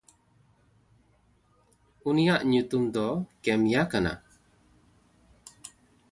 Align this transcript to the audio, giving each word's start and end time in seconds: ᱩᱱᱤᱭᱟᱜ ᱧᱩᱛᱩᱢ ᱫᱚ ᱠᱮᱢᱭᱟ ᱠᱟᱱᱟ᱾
ᱩᱱᱤᱭᱟᱜ 2.09 2.41
ᱧᱩᱛᱩᱢ 2.51 2.83
ᱫᱚ 2.93 3.07
ᱠᱮᱢᱭᱟ 3.43 3.81
ᱠᱟᱱᱟ᱾ 3.91 4.13